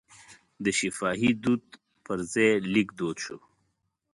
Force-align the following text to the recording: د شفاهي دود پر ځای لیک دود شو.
د 0.63 0.65
شفاهي 0.79 1.31
دود 1.43 1.63
پر 2.05 2.19
ځای 2.33 2.51
لیک 2.73 2.89
دود 2.99 3.17
شو. 3.25 3.37